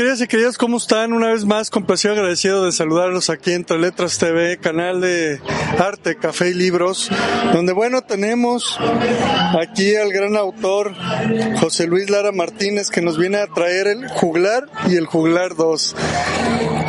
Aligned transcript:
queridas 0.00 0.22
y 0.22 0.28
queridos, 0.28 0.56
¿cómo 0.56 0.78
están? 0.78 1.12
Una 1.12 1.28
vez 1.28 1.44
más, 1.44 1.68
complacido 1.68 2.14
agradecido 2.14 2.64
de 2.64 2.72
saludarlos 2.72 3.28
aquí 3.28 3.52
Entre 3.52 3.78
Letras 3.78 4.16
TV, 4.16 4.56
canal 4.56 5.02
de 5.02 5.38
arte, 5.78 6.16
café 6.16 6.48
y 6.48 6.54
libros, 6.54 7.10
donde 7.52 7.74
bueno, 7.74 8.00
tenemos 8.00 8.78
aquí 9.60 9.94
al 9.96 10.10
gran 10.10 10.36
autor 10.36 10.94
José 11.60 11.86
Luis 11.86 12.08
Lara 12.08 12.32
Martínez 12.32 12.88
que 12.88 13.02
nos 13.02 13.18
viene 13.18 13.40
a 13.40 13.46
traer 13.48 13.88
el 13.88 14.08
Juglar 14.08 14.70
y 14.88 14.96
el 14.96 15.04
Juglar 15.04 15.54
2. 15.54 15.94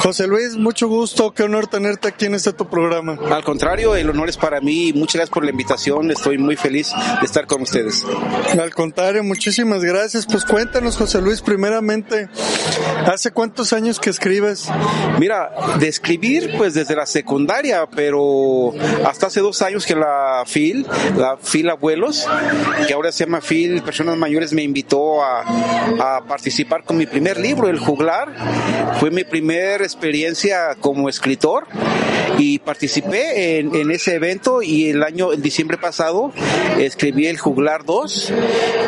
José 0.02 0.25
Luis, 0.25 0.58
mucho 0.58 0.88
gusto, 0.88 1.31
qué 1.31 1.44
honor 1.44 1.68
tenerte 1.68 2.08
aquí 2.08 2.25
en 2.25 2.34
este 2.34 2.53
tu 2.53 2.68
programa. 2.68 3.20
Al 3.30 3.44
contrario, 3.44 3.96
el 3.96 4.09
honor 4.09 4.30
es 4.30 4.38
para 4.38 4.59
mí, 4.59 4.94
muchas 4.94 5.16
gracias 5.16 5.30
por 5.30 5.44
la 5.46 5.52
invitación, 5.52 6.09
estoy 6.09 6.40
muy 6.40 6.56
feliz 6.56 6.92
de 7.20 7.25
estar 7.25 7.46
con 7.46 7.62
ustedes. 7.62 8.03
Al 8.59 8.73
contrario, 8.73 9.23
muchísimas 9.23 9.84
gracias. 9.84 10.25
Pues 10.25 10.44
cuéntanos, 10.44 10.98
José 10.98 11.22
Luis, 11.22 11.42
primeramente, 11.42 12.30
¿Hace 13.06 13.32
cuántos 13.32 13.74
años 13.74 14.00
que 14.00 14.10
escribes? 14.10 14.70
Mira, 15.20 15.52
de 15.80 15.88
escribir 15.88 16.54
pues 16.58 16.74
desde 16.74 16.96
la 16.96 17.06
secundaria, 17.06 17.88
pero 17.88 18.74
hasta 19.06 19.28
hace 19.28 19.40
dos 19.42 19.62
años 19.62 19.86
que 19.86 19.96
la 19.96 20.44
FIL, 20.46 20.86
la 21.18 21.38
FIL 21.38 21.70
Abuelos, 21.70 22.28
que 22.88 22.94
ahora 22.94 23.12
se 23.12 23.26
llama 23.26 23.42
FIL 23.42 23.82
Personas 23.82 24.18
Mayores, 24.18 24.54
me 24.54 24.64
invitó 24.64 25.24
a, 25.24 25.42
a 26.00 26.26
participar 26.26 26.84
con 26.84 26.98
mi 26.98 27.06
primer 27.06 27.40
libro, 27.40 27.70
El 27.70 27.80
Juglar. 27.80 28.30
Fue 29.00 29.10
mi 29.12 29.24
primera 29.24 29.84
experiencia 29.84 30.76
como 30.80 31.10
escritor 31.10 31.68
y 32.42 32.58
participé 32.58 33.59
en, 33.59 33.92
ese 33.92 34.16
evento 34.16 34.64
y 34.64 34.89
el 34.89 35.03
año, 35.03 35.31
en 35.31 35.44
diciembre 35.44 35.78
pasado, 35.78 36.31
escribí 36.80 37.28
El 37.28 37.38
Juglar 37.38 37.86
2 37.86 38.34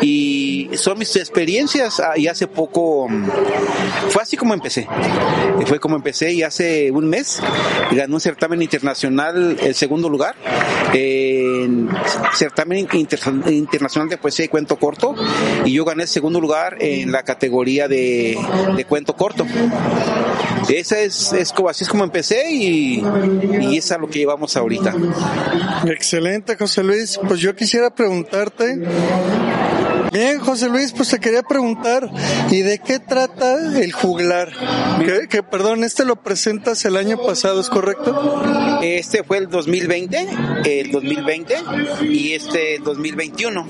y 0.02 0.70
son 0.74 0.98
mis 0.98 1.14
experiencias 1.14 2.00
ah, 2.00 2.14
y 2.16 2.26
hace 2.26 2.48
poco 2.48 3.06
fue 4.08 4.22
así 4.22 4.36
como 4.36 4.54
empecé. 4.54 4.88
Fue 5.66 5.78
como 5.78 5.94
empecé 5.94 6.32
y 6.32 6.42
hace 6.42 6.90
un 6.90 7.08
mes 7.08 7.40
gané 7.92 8.12
un 8.12 8.20
certamen 8.20 8.60
internacional, 8.60 9.56
el 9.60 9.74
segundo 9.76 10.08
lugar, 10.08 10.34
en 10.92 11.88
certamen 12.32 12.88
internacional 12.92 14.08
de 14.08 14.16
poesía 14.16 14.46
y 14.46 14.48
cuento 14.48 14.76
corto, 14.80 15.14
y 15.64 15.72
yo 15.72 15.84
gané 15.84 16.02
el 16.02 16.08
segundo 16.08 16.40
lugar 16.40 16.76
en 16.80 17.12
la 17.12 17.22
categoría 17.22 17.86
de, 17.86 18.36
de 18.76 18.84
cuento 18.84 19.14
corto. 19.14 19.46
Esa 20.68 21.00
es, 21.00 21.32
es 21.32 21.52
como, 21.52 21.68
así 21.68 21.84
es 21.84 21.90
como 21.90 22.04
empecé 22.04 22.50
y, 22.50 23.02
y 23.44 23.76
es 23.78 23.92
a 23.92 23.98
lo 23.98 24.08
que 24.08 24.18
llevamos 24.20 24.56
ahorita. 24.56 24.94
Excelente, 25.86 26.56
José 26.56 26.82
Luis. 26.82 27.18
Pues 27.26 27.40
yo 27.40 27.54
quisiera 27.54 27.94
preguntarte 27.94 28.80
Bien, 30.14 30.38
José 30.38 30.68
Luis, 30.68 30.92
pues 30.92 31.08
te 31.08 31.18
quería 31.18 31.42
preguntar, 31.42 32.08
¿y 32.48 32.60
de 32.60 32.78
qué 32.78 33.00
trata 33.00 33.56
el 33.80 33.90
juglar? 33.90 34.52
Que, 35.04 35.26
que, 35.26 35.42
perdón, 35.42 35.82
este 35.82 36.04
lo 36.04 36.14
presentas 36.22 36.84
el 36.84 36.96
año 36.96 37.18
pasado, 37.18 37.60
¿es 37.60 37.68
correcto? 37.68 38.44
Este 38.80 39.24
fue 39.24 39.38
el 39.38 39.48
2020, 39.48 40.28
el 40.66 40.92
2020 40.92 41.56
y 42.02 42.34
este 42.34 42.78
2021. 42.78 43.66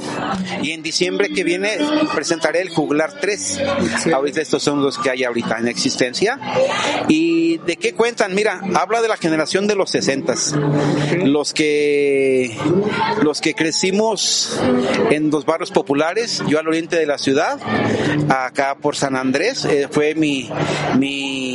Y 0.62 0.72
en 0.72 0.82
diciembre 0.82 1.30
que 1.30 1.44
viene 1.44 1.78
presentaré 2.14 2.60
el 2.60 2.68
juglar 2.68 3.14
3. 3.18 3.60
Sí. 4.02 4.12
Ahorita 4.12 4.42
estos 4.42 4.62
son 4.62 4.82
los 4.82 4.98
que 4.98 5.08
hay 5.08 5.24
ahorita 5.24 5.58
en 5.60 5.68
existencia. 5.68 6.38
¿Y 7.08 7.56
de 7.58 7.76
qué 7.76 7.94
cuentan? 7.94 8.34
Mira, 8.34 8.60
habla 8.74 9.00
de 9.00 9.08
la 9.08 9.16
generación 9.16 9.66
de 9.66 9.76
los 9.76 9.90
60 9.90 10.34
los 11.24 11.52
que 11.52 12.56
los 13.22 13.40
que 13.40 13.54
crecimos 13.54 14.60
en 15.10 15.30
los 15.30 15.46
barrios 15.46 15.70
populares 15.70 16.33
yo 16.46 16.58
al 16.58 16.68
oriente 16.68 16.96
de 16.96 17.06
la 17.06 17.18
ciudad, 17.18 17.58
acá 18.28 18.76
por 18.80 18.96
San 18.96 19.16
Andrés, 19.16 19.64
eh, 19.64 19.88
fue 19.90 20.14
mi, 20.14 20.50
mi, 20.98 21.53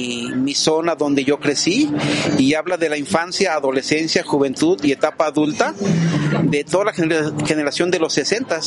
mi 0.50 0.56
zona 0.56 0.96
donde 0.96 1.24
yo 1.24 1.40
crecí 1.40 1.92
y 2.40 2.56
habla 2.56 2.76
de 2.76 2.90
la 2.90 2.98
infancia, 2.98 3.54
adolescencia, 3.54 4.24
juventud 4.24 4.84
y 4.84 4.92
etapa 4.92 5.28
adulta 5.28 5.76
de 6.42 6.64
toda 6.64 6.86
la 6.86 6.94
generación 6.94 7.92
de 7.92 8.00
los 8.00 8.14
60, 8.14 8.60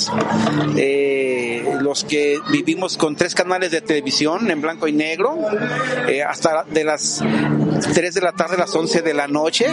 eh, 0.76 1.64
los 1.80 2.04
que 2.04 2.38
vivimos 2.52 2.96
con 2.96 3.16
tres 3.16 3.34
canales 3.34 3.72
de 3.72 3.80
televisión 3.80 4.48
en 4.48 4.60
blanco 4.60 4.86
y 4.86 4.92
negro, 4.92 5.36
eh, 6.06 6.22
hasta 6.22 6.62
de 6.70 6.84
las 6.84 7.20
3 7.94 8.14
de 8.14 8.20
la 8.20 8.32
tarde 8.32 8.54
a 8.54 8.58
las 8.60 8.74
11 8.76 9.02
de 9.02 9.14
la 9.14 9.26
noche, 9.26 9.66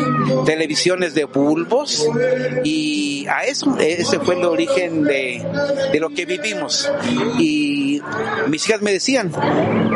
televisiones 0.45 1.13
de 1.13 1.25
bulbos 1.25 2.07
y 2.63 3.27
a 3.27 3.43
eso, 3.43 3.77
ese 3.77 4.19
fue 4.19 4.33
el 4.33 4.45
origen 4.45 5.03
de, 5.03 5.45
de 5.91 5.99
lo 5.99 6.09
que 6.09 6.25
vivimos. 6.25 6.91
Y 7.37 7.68
mis 8.47 8.67
hijas 8.67 8.81
me 8.81 8.91
decían 8.91 9.31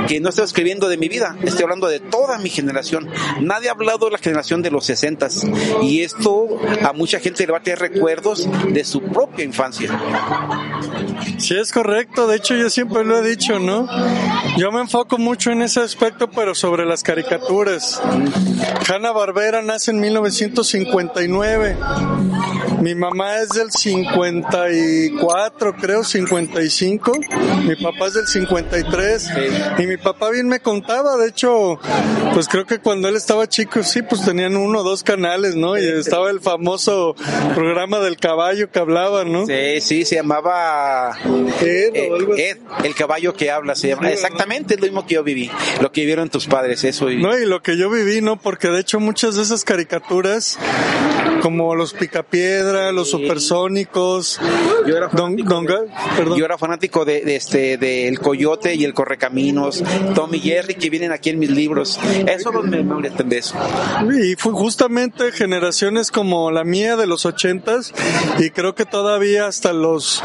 que 0.08 0.20
no 0.20 0.30
estoy 0.30 0.46
escribiendo 0.46 0.90
de 0.90 0.98
mi 0.98 1.08
vida, 1.08 1.38
estoy 1.44 1.64
hablando 1.64 1.88
de 1.88 2.00
toda 2.00 2.38
mi 2.40 2.50
generación. 2.50 3.10
Nadie 3.42 3.70
ha 3.70 3.72
hablado 3.72 4.06
de 4.06 4.12
la 4.12 4.18
generación 4.18 4.62
de 4.62 4.72
los 4.72 4.86
60 4.86 5.28
y 5.82 6.02
esto 6.02 6.60
a 6.84 6.94
mucha 6.94 7.20
gente 7.20 7.46
le 7.46 7.52
va 7.52 7.60
a 7.60 7.64
tener 7.64 7.80
recuerdos 7.80 8.48
de 8.70 8.84
su 8.84 9.02
propia 9.02 9.46
infancia. 9.46 9.90
Sí, 11.38 11.56
es 11.56 11.72
correcto. 11.72 12.28
De 12.28 12.38
hecho, 12.38 12.56
yo 12.56 12.70
siempre 12.70 13.04
lo 13.04 13.18
he 13.18 13.28
dicho, 13.28 13.60
¿no? 13.60 13.88
Yo 14.58 14.72
me 14.72 14.82
enfoco 14.82 15.18
mucho 15.18 15.52
en 15.52 15.62
ese 15.62 15.82
aspecto, 15.82 16.30
pero 16.30 16.56
sobre 16.56 16.86
las 16.86 17.04
caricaturas. 17.04 18.02
Hanna 18.88 19.12
Barbera 19.12 19.62
nace 19.62 19.92
en 19.92 20.00
1959. 20.00 21.78
Mi 22.82 22.96
mamá 22.96 23.38
es 23.38 23.50
del 23.50 23.72
54, 23.72 25.76
creo, 25.76 26.04
55. 26.04 27.12
Mi 27.66 27.76
papá 27.76 27.93
es 28.06 28.14
del 28.14 28.28
53. 28.28 29.30
Y 29.80 29.88
mi 29.88 29.98
papá 29.98 30.30
bien 30.30 30.48
me 30.48 30.60
contaba, 30.60 31.18
de 31.18 31.30
hecho, 31.30 31.80
pues 32.34 32.48
creo 32.48 32.66
que 32.66 32.80
cuando 32.80 33.08
él 33.08 33.16
estaba 33.16 33.48
chico, 33.48 33.84
sí, 33.84 34.02
pues 34.02 34.26
tenían 34.26 34.56
uno 34.56 34.80
o 34.80 34.84
dos 34.84 35.04
canales, 35.04 35.56
¿no? 35.56 35.78
Y 35.78 35.86
estaba 35.86 36.30
el 36.30 36.40
famoso 36.40 37.16
programa 37.54 38.00
del 38.00 38.18
caballo 38.18 38.70
que 38.72 38.80
hablaba, 38.80 39.24
¿no? 39.24 39.46
Sí, 39.46 39.82
sí, 39.82 40.06
se 40.06 40.16
llamaba 40.16 41.18
Ed, 41.62 41.96
eh, 41.96 42.10
Ed 42.38 42.58
el 42.84 42.96
caballo 42.96 43.34
que 43.34 43.52
habla, 43.52 43.76
se 43.76 43.90
llama. 43.90 44.10
Exactamente 44.10 44.76
es 44.76 44.80
lo 44.80 44.88
mismo 44.88 45.06
que 45.06 45.16
yo 45.16 45.24
viví, 45.24 45.50
lo 45.82 45.92
que 45.92 46.02
vivieron 46.02 46.30
tus 46.30 46.48
padres, 46.48 46.84
eso. 46.84 47.10
Y... 47.10 47.22
No, 47.22 47.38
y 47.38 47.46
lo 47.46 47.62
que 47.62 47.78
yo 47.78 47.90
viví, 47.90 48.22
¿no? 48.22 48.40
Porque 48.40 48.68
de 48.70 48.80
hecho 48.80 49.00
muchas 49.00 49.36
de 49.36 49.44
esas 49.44 49.64
caricaturas, 49.64 50.58
como 51.44 51.76
los 51.76 51.92
Picapiedra, 51.92 52.94
los 52.94 53.10
Supersónicos, 53.10 54.40
yo 54.88 54.96
era 54.96 55.10
fanático, 55.10 55.54
don, 55.54 55.66
don, 55.66 55.88
perdón. 56.16 56.40
Yo 56.40 56.46
era 56.46 56.58
fanático 56.58 57.04
de, 57.04 57.20
de 57.20 57.36
este, 57.36 57.78
del 57.78 58.16
de 58.16 58.18
Coyote 58.18 58.76
y 58.76 58.86
el 58.86 58.94
Correcaminos, 58.94 59.84
Tommy 60.16 60.40
Jerry, 60.40 60.76
que 60.76 60.90
vienen 60.90 61.12
aquí 61.12 61.32
en 61.32 61.40
mis 61.40 61.50
libros. 61.50 62.00
Eso 62.28 62.50
no 62.54 62.64
me, 62.64 62.82
me 62.82 63.10
de 63.10 63.38
eso. 63.38 63.56
Y 64.24 64.36
fue 64.36 64.54
justamente 64.54 65.34
generaciones 65.34 66.12
como 66.12 66.50
la 66.50 66.64
mía 66.64 66.96
de 66.96 67.08
los 67.08 67.26
ochentas, 67.26 67.94
y 68.40 68.52
creo 68.52 68.74
que 68.74 68.86
todavía 68.86 69.46
hasta 69.46 69.74
los 69.74 70.24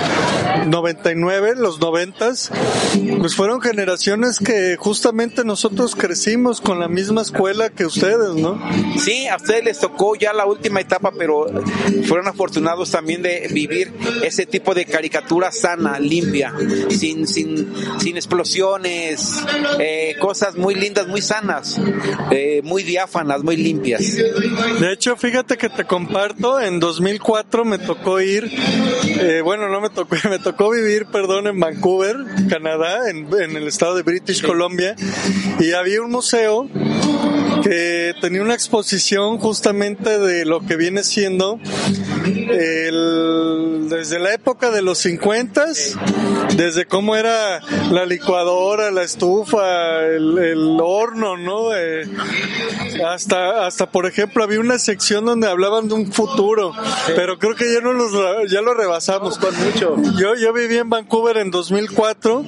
99, 0.69 1.55
los 1.57 1.81
noventas, 1.81 2.53
pues 3.19 3.35
fueron 3.35 3.61
generaciones 3.61 4.39
que 4.39 4.77
justamente 4.77 5.45
nosotros 5.45 5.97
crecimos 5.97 6.61
con 6.61 6.79
la 6.79 6.87
misma 6.87 7.23
escuela 7.23 7.71
que 7.71 7.87
ustedes, 7.87 8.37
¿no? 8.37 8.61
Sí, 8.99 9.27
a 9.27 9.35
ustedes 9.35 9.65
les 9.65 9.81
tocó 9.81 10.15
ya 10.15 10.33
la 10.33 10.47
última 10.47 10.81
etapa, 10.81 11.08
pero 11.17 11.47
fueron 12.05 12.29
afortunados 12.29 12.91
también 12.91 13.23
de 13.23 13.49
vivir 13.53 13.93
ese 14.23 14.47
tipo 14.47 14.75
de 14.75 14.85
caricatura 14.85 15.51
sana, 15.51 15.99
limpia, 15.99 16.55
sin, 16.91 17.27
sin 17.27 17.39
sin, 17.39 17.75
sin 18.01 18.17
explosiones, 18.17 19.45
eh, 19.79 20.17
cosas 20.21 20.57
muy 20.57 20.75
lindas, 20.75 21.07
muy 21.07 21.23
sanas, 21.23 21.81
eh, 22.31 22.61
muy 22.65 22.83
diáfanas, 22.83 23.43
muy 23.43 23.57
limpias. 23.57 24.17
De 24.17 24.93
hecho, 24.93 25.17
fíjate 25.17 25.57
que 25.57 25.69
te 25.69 25.85
comparto, 25.85 26.61
en 26.61 26.81
2004 26.81 27.65
me 27.65 27.79
tocó 27.79 28.21
ir, 28.21 28.51
eh, 29.21 29.41
bueno, 29.43 29.69
no 29.69 29.81
me 29.81 29.91
tocó, 29.91 30.17
me 30.31 30.39
tocó 30.39 30.71
vivir, 30.71 31.07
perdón, 31.07 31.47
en 31.47 31.61
Vancouver, 31.61 32.17
Canadá, 32.49 33.11
en, 33.11 33.29
en 33.41 33.57
el 33.57 33.69
estado 33.69 33.95
de 33.95 34.03
British 34.03 34.45
Columbia, 34.45 34.97
y 35.61 35.73
había 35.73 36.03
un 36.03 36.11
museo 36.11 36.69
que 37.63 38.15
tenía 38.21 38.43
una 38.43 38.55
exposición 38.55 39.39
justamente 39.39 40.19
de 40.19 40.45
lo 40.45 40.61
que 40.61 40.77
viene 40.77 41.03
siendo 41.03 41.59
el, 42.27 43.87
desde 43.89 44.19
la 44.19 44.35
época 44.35 44.71
de 44.71 44.83
los 44.83 44.99
50, 44.99 45.65
desde 46.57 46.87
cómo 46.87 47.17
era 47.17 47.61
la 47.91 48.07
licuadora, 48.07 48.91
la 48.91 49.03
estufa, 49.03 50.07
el, 50.07 50.39
el 50.39 50.79
horno, 50.81 51.37
¿no? 51.37 51.75
Eh, 51.75 52.09
hasta, 53.07 53.67
hasta, 53.67 53.91
por 53.91 54.07
ejemplo, 54.07 54.43
había 54.45 54.61
una 54.61 54.79
sección 54.79 55.25
donde 55.25 55.49
hablaban 55.49 55.89
de 55.89 55.95
un 55.95 56.13
futuro, 56.13 56.73
pero 57.15 57.39
creo 57.39 57.55
que 57.55 57.73
ya 57.73 57.81
no 57.81 57.93
los, 57.93 58.13
ya 58.51 58.61
lo 58.61 58.75
rebasamos. 58.75 59.39
con 59.39 59.55
mucho. 59.65 59.97
Yo, 60.19 60.35
yo 60.35 60.53
viví 60.53 60.77
en 60.77 60.91
Vancouver 60.91 61.39
en 61.39 61.51
2004 61.51 62.45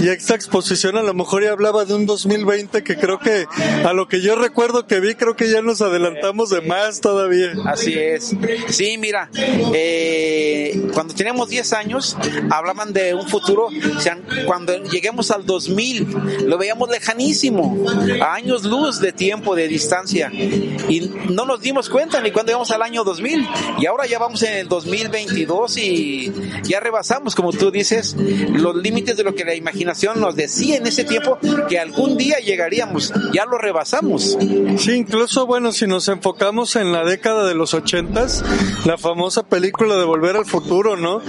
y 0.00 0.08
esta 0.08 0.34
exposición 0.34 0.96
a 0.96 1.02
lo 1.02 1.14
mejor 1.14 1.42
ya 1.42 1.52
hablaba 1.52 1.84
de 1.84 1.94
un 1.94 2.06
2020 2.06 2.82
que 2.82 2.96
creo 2.96 3.18
que 3.18 3.46
a 3.84 3.92
lo 3.92 4.08
que 4.08 4.20
yo 4.20 4.36
recuerdo 4.36 4.86
que 4.86 5.00
vi 5.00 5.14
creo 5.14 5.36
que 5.36 5.50
ya 5.50 5.62
nos 5.62 5.80
adelantamos 5.80 6.50
de 6.50 6.60
más 6.60 7.00
todavía. 7.00 7.52
Así 7.64 7.94
es. 7.94 8.34
Sí, 8.68 8.98
mira, 8.98 9.30
eh, 9.74 10.88
cuando 10.92 11.14
teníamos 11.14 11.48
10 11.48 11.72
años 11.72 12.16
hablaban 12.50 12.92
de 12.92 13.14
un 13.14 13.26
futuro, 13.28 13.66
o 13.66 14.00
sea, 14.00 14.18
cuando 14.46 14.76
lleguemos 14.84 15.30
al 15.30 15.46
2000 15.46 16.46
lo 16.46 16.58
veíamos 16.58 16.90
lejanísimo, 16.90 17.86
a 18.20 18.34
años 18.34 18.64
luz 18.64 19.00
de 19.00 19.12
tiempo, 19.12 19.54
de 19.54 19.68
distancia 19.68 20.30
y 20.32 21.10
no 21.30 21.46
nos 21.46 21.60
dimos 21.60 21.88
cuenta 21.88 22.20
ni 22.20 22.30
cuando 22.30 22.50
llegamos 22.50 22.70
al 22.70 22.82
año 22.82 23.02
2000 23.04 23.48
y 23.78 23.86
ahora 23.86 24.06
ya 24.06 24.18
vamos 24.18 24.42
en 24.42 24.54
el 24.58 24.68
2022 24.68 25.78
y 25.78 26.32
ya 26.64 26.80
rebasamos, 26.80 27.34
como 27.34 27.52
tú 27.52 27.70
dices, 27.70 28.14
los 28.16 28.76
límites 28.76 29.16
de 29.16 29.24
lo 29.24 29.34
que 29.34 29.44
la 29.44 29.54
imaginación 29.54 29.85
nos 29.86 30.36
decía 30.36 30.76
en 30.76 30.86
ese 30.86 31.04
tiempo 31.04 31.38
que 31.68 31.78
algún 31.78 32.16
día 32.16 32.38
llegaríamos, 32.38 33.12
ya 33.32 33.44
lo 33.46 33.58
rebasamos. 33.58 34.36
Sí, 34.78 34.92
incluso 34.92 35.46
bueno, 35.46 35.72
si 35.72 35.86
nos 35.86 36.08
enfocamos 36.08 36.76
en 36.76 36.92
la 36.92 37.04
década 37.04 37.46
de 37.46 37.54
los 37.54 37.74
ochentas, 37.74 38.44
la 38.84 38.98
famosa 38.98 39.44
película 39.44 39.96
de 39.96 40.04
Volver 40.04 40.36
al 40.36 40.46
Futuro, 40.46 40.96
¿no? 40.96 41.20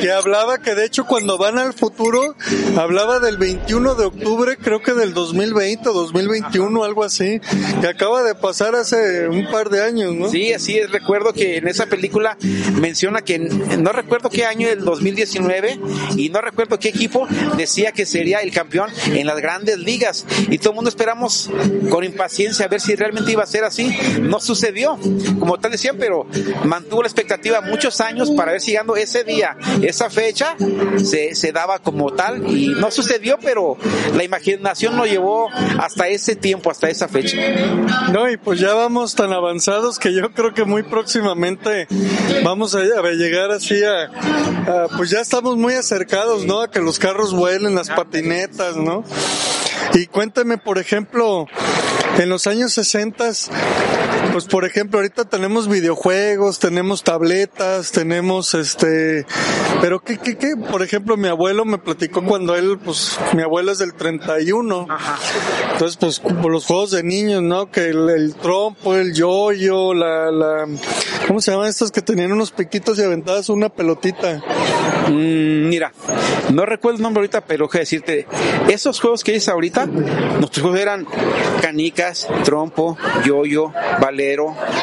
Que 0.00 0.12
hablaba 0.12 0.58
que 0.58 0.74
de 0.74 0.84
hecho 0.84 1.04
cuando 1.04 1.38
van 1.38 1.58
al 1.58 1.72
futuro, 1.72 2.34
hablaba 2.76 3.20
del 3.20 3.38
21 3.38 3.94
de 3.94 4.06
octubre, 4.06 4.56
creo 4.56 4.80
que 4.80 4.92
del 4.92 5.14
2020 5.14 5.88
o 5.88 5.92
2021, 5.92 6.84
algo 6.84 7.04
así, 7.04 7.40
que 7.80 7.86
acaba 7.86 8.22
de 8.22 8.34
pasar 8.34 8.74
hace 8.74 9.28
un 9.28 9.50
par 9.50 9.70
de 9.70 9.82
años, 9.82 10.14
¿no? 10.14 10.28
Sí, 10.28 10.52
así 10.52 10.78
es, 10.78 10.90
recuerdo 10.90 11.32
que 11.32 11.56
en 11.56 11.68
esa 11.68 11.86
película 11.86 12.36
menciona 12.80 13.22
que 13.22 13.38
no 13.38 13.92
recuerdo 13.92 14.30
qué 14.30 14.44
año, 14.44 14.68
el 14.68 14.84
2019, 14.84 15.80
y 16.16 16.28
no 16.30 16.40
recuerdo 16.40 16.78
qué 16.78 16.88
equipo 16.88 17.26
decía 17.56 17.92
que 17.92 18.03
sería 18.06 18.40
el 18.40 18.52
campeón 18.52 18.90
en 19.06 19.26
las 19.26 19.38
grandes 19.40 19.78
ligas. 19.78 20.26
Y 20.50 20.58
todo 20.58 20.70
el 20.70 20.76
mundo 20.76 20.88
esperamos 20.90 21.50
con 21.90 22.04
impaciencia 22.04 22.66
a 22.66 22.68
ver 22.68 22.80
si 22.80 22.94
realmente 22.94 23.32
iba 23.32 23.42
a 23.42 23.46
ser 23.46 23.64
así. 23.64 23.96
No 24.20 24.40
sucedió, 24.40 24.98
como 25.38 25.58
tal 25.58 25.72
decían, 25.72 25.96
pero 25.98 26.26
mantuvo 26.64 27.02
la 27.02 27.08
expectativa 27.08 27.60
muchos 27.60 28.00
años 28.00 28.30
para 28.30 28.52
ver 28.52 28.60
si 28.60 28.72
llegando 28.72 28.96
ese 28.96 29.24
día, 29.24 29.56
esa 29.82 30.10
fecha, 30.10 30.56
se, 31.02 31.34
se 31.34 31.52
daba 31.52 31.78
como 31.78 32.12
tal. 32.12 32.48
Y 32.50 32.68
no 32.68 32.90
sucedió, 32.90 33.38
pero 33.42 33.76
la 34.14 34.24
imaginación 34.24 34.96
lo 34.96 35.06
llevó 35.06 35.48
hasta 35.78 36.08
ese 36.08 36.36
tiempo, 36.36 36.70
hasta 36.70 36.88
esa 36.88 37.08
fecha. 37.08 37.36
No, 38.12 38.28
y 38.30 38.36
pues 38.36 38.60
ya 38.60 38.74
vamos 38.74 39.14
tan 39.14 39.32
avanzados 39.32 39.98
que 39.98 40.12
yo 40.12 40.32
creo 40.32 40.54
que 40.54 40.64
muy 40.64 40.82
próximamente 40.82 41.86
vamos 42.42 42.74
a 42.74 42.80
llegar 42.80 43.50
así 43.50 43.82
a, 43.84 44.04
a, 44.04 44.88
pues 44.96 45.10
ya 45.10 45.20
estamos 45.20 45.56
muy 45.56 45.74
acercados, 45.74 46.44
¿no? 46.44 46.60
A 46.60 46.70
que 46.70 46.80
los 46.80 46.98
carros 46.98 47.32
vuelen, 47.32 47.74
las 47.74 47.90
patinetas, 47.96 48.76
¿no? 48.76 49.04
Y 49.94 50.06
cuéntame, 50.06 50.58
por 50.58 50.78
ejemplo, 50.78 51.46
en 52.18 52.28
los 52.28 52.46
años 52.46 52.72
60, 52.72 53.30
pues 54.34 54.46
por 54.46 54.64
ejemplo, 54.64 54.98
ahorita 54.98 55.26
tenemos 55.26 55.68
videojuegos, 55.68 56.58
tenemos 56.58 57.04
tabletas, 57.04 57.92
tenemos 57.92 58.54
este, 58.54 59.26
pero 59.80 60.00
qué, 60.00 60.18
qué, 60.18 60.36
qué, 60.36 60.56
por 60.56 60.82
ejemplo, 60.82 61.16
mi 61.16 61.28
abuelo 61.28 61.64
me 61.64 61.78
platicó 61.78 62.20
cuando 62.24 62.56
él, 62.56 62.80
pues 62.84 63.16
mi 63.34 63.42
abuelo 63.42 63.70
es 63.70 63.78
del 63.78 63.94
31, 63.94 64.88
Ajá. 64.90 65.18
entonces 65.70 65.96
pues 65.96 66.20
los 66.48 66.66
juegos 66.66 66.90
de 66.90 67.04
niños, 67.04 67.42
¿no? 67.42 67.70
Que 67.70 67.90
el, 67.90 68.10
el 68.10 68.34
trompo, 68.34 68.96
el 68.96 69.14
yoyo, 69.14 69.94
la, 69.94 70.32
la, 70.32 70.66
¿cómo 71.28 71.40
se 71.40 71.52
llaman 71.52 71.68
estos 71.68 71.92
que 71.92 72.02
tenían 72.02 72.32
unos 72.32 72.50
piquitos 72.50 72.98
y 72.98 73.04
aventadas 73.04 73.48
una 73.50 73.68
pelotita? 73.68 74.42
Mm, 75.10 75.68
mira, 75.68 75.92
no 76.52 76.66
recuerdo 76.66 76.96
el 76.96 77.02
nombre 77.02 77.20
ahorita, 77.20 77.42
pero 77.42 77.68
que 77.68 77.78
decirte, 77.78 78.26
esos 78.68 79.00
juegos 79.00 79.22
que 79.22 79.30
dices 79.30 79.48
ahorita, 79.48 79.86
nuestros 79.86 80.60
juegos 80.60 80.80
eran 80.80 81.06
canicas, 81.60 82.26
trompo, 82.44 82.98
yoyo, 83.24 83.72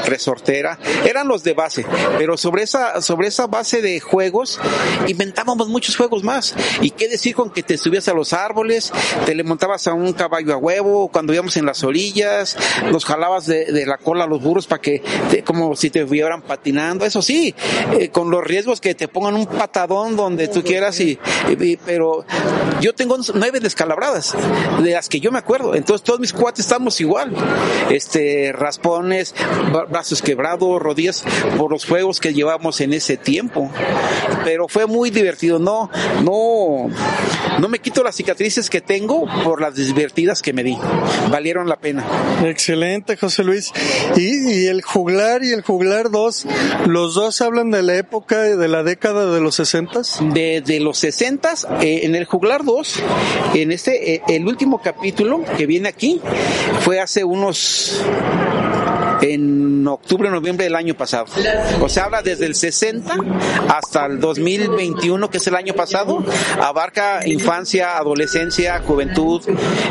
resortera, 0.06 0.80
eran 1.06 1.28
los 1.28 1.44
de 1.44 1.54
base, 1.54 1.86
pero 2.18 2.38
sobre 2.38 2.64
esa, 2.64 3.02
sobre 3.02 3.28
esa 3.28 3.48
base 3.48 3.82
de 3.82 4.00
juegos 4.00 4.60
inventábamos 5.08 5.68
muchos 5.68 5.96
juegos 5.96 6.24
más. 6.24 6.56
Y 6.82 6.92
qué 6.92 7.08
decir 7.08 7.36
con 7.36 7.52
que 7.52 7.64
te 7.64 7.78
subías 7.78 8.08
a 8.08 8.14
los 8.14 8.34
árboles, 8.34 8.92
te 9.26 9.36
le 9.36 9.44
montabas 9.44 9.88
a 9.88 9.94
un 9.94 10.14
caballo 10.14 10.54
a 10.54 10.58
huevo, 10.58 11.10
cuando 11.10 11.34
íbamos 11.34 11.58
en 11.58 11.66
las 11.66 11.84
orillas, 11.84 12.58
los 12.92 13.06
jalabas 13.06 13.46
de, 13.46 13.86
la 13.86 13.98
cola 13.98 14.26
a 14.26 14.28
los 14.28 14.42
burros 14.42 14.68
para 14.68 14.82
que, 14.82 15.02
te, 15.30 15.44
como 15.44 15.76
si 15.76 15.90
te 15.90 16.04
vieran 16.04 16.42
patinando, 16.42 17.06
eso 17.06 17.22
sí, 17.22 17.56
eh, 18.00 18.10
con 18.10 18.30
los 18.30 18.44
riesgos 18.44 18.80
que 18.80 18.96
te 18.96 19.08
pongan 19.08 19.36
un 19.36 19.48
patadón 19.48 20.16
donde 20.16 20.48
tú 20.48 20.64
quieras 20.64 21.00
y 21.00 21.20
pero 21.86 22.26
yo 22.80 22.94
tengo 22.94 23.18
nueve 23.34 23.60
descalabradas, 23.60 24.36
de 24.82 24.92
las 24.92 25.10
que 25.10 25.20
yo 25.20 25.32
me 25.32 25.40
acuerdo, 25.40 25.76
entonces 25.76 26.04
todos 26.04 26.20
mis 26.20 26.34
cuates 26.34 26.66
estamos 26.66 27.00
igual, 27.02 27.34
este, 27.90 28.52
raspones, 28.54 29.31
brazos 29.90 30.22
quebrados, 30.22 30.82
rodillas, 30.82 31.24
por 31.58 31.72
los 31.72 31.86
juegos 31.86 32.20
que 32.20 32.34
llevamos 32.34 32.82
en 32.82 32.94
ese 32.94 33.18
tiempo, 33.18 33.72
pero 34.44 34.68
fue 34.68 34.86
muy 34.86 35.10
divertido, 35.10 35.60
no, 35.60 35.90
no, 36.24 36.90
no 37.60 37.68
me 37.68 37.80
quito 37.80 38.04
las 38.04 38.16
cicatrices 38.16 38.70
que 38.70 38.82
tengo 38.82 39.26
por 39.44 39.62
las 39.62 39.76
divertidas 39.76 40.42
que 40.42 40.54
me 40.54 40.64
di, 40.64 40.78
valieron 41.30 41.68
la 41.68 41.78
pena. 41.78 42.06
Excelente, 42.44 43.18
José 43.18 43.44
Luis. 43.44 43.72
Y, 44.16 44.52
y 44.52 44.68
el 44.68 44.82
juglar 44.82 45.44
y 45.44 45.52
el 45.52 45.62
juglar 45.62 46.12
2, 46.12 46.48
los 46.88 47.16
dos 47.16 47.42
hablan 47.42 47.72
de 47.72 47.82
la 47.82 47.96
época 47.98 48.42
de 48.42 48.68
la 48.68 48.84
década 48.84 49.32
de 49.32 49.42
los 49.42 49.56
60 49.56 50.02
de, 50.34 50.62
de, 50.62 50.80
los 50.80 50.98
60 51.00 51.54
eh, 51.82 52.02
en 52.04 52.16
el 52.16 52.26
juglar 52.26 52.64
2 52.64 53.00
en 53.56 53.72
este 53.72 54.16
eh, 54.16 54.22
el 54.28 54.48
último 54.48 54.82
capítulo 54.82 55.44
que 55.58 55.66
viene 55.66 55.90
aquí 55.90 56.22
fue 56.82 57.00
hace 57.00 57.24
unos 57.24 58.02
en 59.22 59.88
octubre, 59.88 60.30
noviembre 60.30 60.66
del 60.66 60.76
año 60.76 60.96
pasado. 60.96 61.26
O 61.80 61.90
sea, 61.90 62.06
habla 62.06 62.22
desde 62.22 62.46
el 62.46 62.56
60 62.56 63.16
hasta 63.70 64.06
el 64.06 64.20
2021, 64.20 65.30
que 65.30 65.38
es 65.38 65.48
el 65.48 65.56
año 65.56 65.74
pasado. 65.74 66.24
Abarca 66.60 67.28
infancia, 67.28 67.98
adolescencia, 67.98 68.80
juventud, 68.80 69.42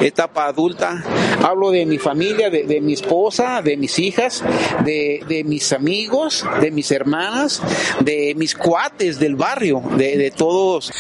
etapa 0.00 0.46
adulta. 0.46 1.02
Hablo 1.42 1.70
de 1.70 1.86
mi 1.86 1.98
familia, 1.98 2.50
de, 2.50 2.80
mi 2.80 2.94
esposa, 2.94 3.62
de 3.62 3.76
mis 3.76 3.98
hijas, 3.98 4.42
de, 4.84 5.42
mis 5.46 5.72
amigos, 5.72 6.44
de 6.60 6.70
mis 6.70 6.90
hermanas, 6.90 7.62
de 8.00 8.34
mis 8.36 8.54
cuates 8.54 9.18
del 9.18 9.36
barrio, 9.36 9.82
de 9.96 10.32
todos. 10.36 10.90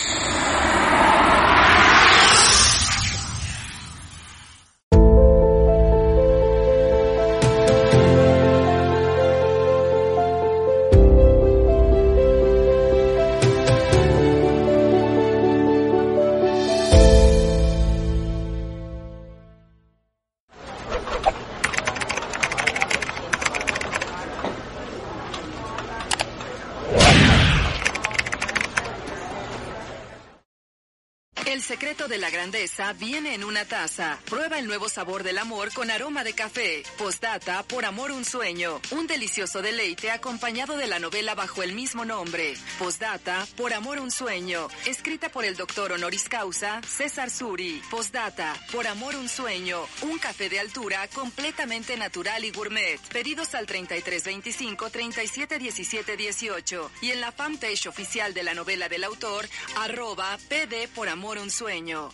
Viene 32.98 33.34
en 33.34 33.44
una 33.44 33.64
taza. 33.64 34.18
Prueba 34.28 34.58
el 34.58 34.66
nuevo 34.66 34.88
sabor 34.88 35.22
del 35.22 35.38
amor 35.38 35.72
con 35.72 35.90
aroma 35.90 36.24
de 36.24 36.32
café. 36.32 36.82
Postdata, 36.98 37.62
por 37.62 37.84
amor 37.84 38.10
un 38.10 38.24
sueño. 38.24 38.80
Un 38.90 39.06
delicioso 39.06 39.62
deleite 39.62 40.10
acompañado 40.10 40.76
de 40.76 40.86
la 40.86 40.98
novela 40.98 41.34
bajo 41.34 41.62
el 41.62 41.72
mismo 41.72 42.04
nombre. 42.04 42.54
Postdata, 42.78 43.46
por 43.56 43.72
amor 43.72 43.98
un 44.00 44.10
sueño. 44.10 44.68
Escrita 44.86 45.28
por 45.28 45.44
el 45.44 45.56
doctor 45.56 45.92
honoris 45.92 46.28
causa 46.28 46.80
César 46.82 47.30
Suri. 47.30 47.82
Postdata, 47.90 48.54
por 48.72 48.86
amor 48.86 49.16
un 49.16 49.28
sueño. 49.28 49.86
Un 50.02 50.18
café 50.18 50.48
de 50.48 50.60
altura 50.60 51.08
completamente 51.08 51.96
natural 51.96 52.44
y 52.44 52.50
gourmet. 52.50 53.00
Pedidos 53.12 53.54
al 53.54 53.66
3325 53.66 54.90
3717 54.90 56.16
18 56.16 56.90
y 57.02 57.10
en 57.12 57.20
la 57.20 57.32
fanpage 57.32 57.86
oficial 57.86 58.34
de 58.34 58.42
la 58.42 58.54
novela 58.54 58.88
del 58.88 59.04
autor, 59.04 59.48
arroba 59.76 60.36
PD 60.48 60.88
por 60.88 61.08
amor 61.08 61.38
un 61.38 61.50
sueño. 61.50 62.10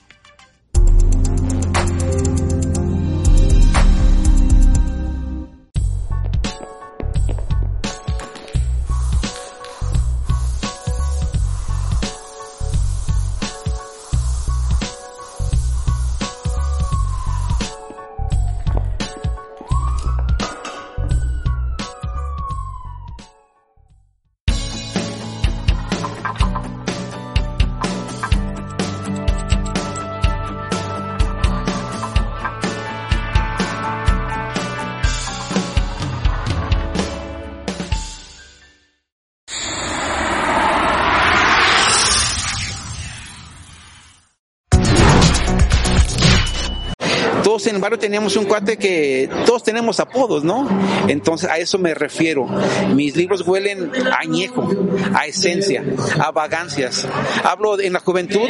En 47.67 47.77
el 47.77 47.83
barrio 47.83 47.99
teníamos 47.99 48.37
un 48.37 48.45
cuate 48.45 48.77
que 48.77 49.29
todos 49.45 49.63
tenemos 49.63 50.01
apodos, 50.01 50.45
¿no? 50.45 50.69
Entonces 51.09 51.49
a 51.51 51.59
eso 51.59 51.79
me 51.79 51.95
refiero. 51.95 52.47
Mis 52.95 53.17
libros 53.17 53.43
huelen 53.47 53.91
a 54.13 54.21
añejo, 54.21 54.69
a 55.15 55.27
esencia, 55.27 55.85
a 56.21 56.31
vagancias. 56.31 57.07
Hablo 57.45 57.77
de- 57.77 57.87
en 57.87 57.93
la 57.93 58.01
juventud, 58.01 58.49